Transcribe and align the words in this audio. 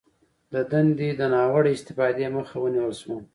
د 0.51 0.53
دندې 0.71 1.09
د 1.19 1.21
ناوړه 1.33 1.69
استفادې 1.75 2.27
مخه 2.35 2.55
ونیول 2.59 2.93
شوه 3.01 3.17